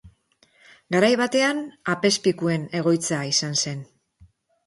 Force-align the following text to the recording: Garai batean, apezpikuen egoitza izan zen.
Garai 0.95 1.09
batean, 1.21 1.59
apezpikuen 1.95 2.65
egoitza 2.81 3.19
izan 3.35 3.55
zen. 3.67 3.85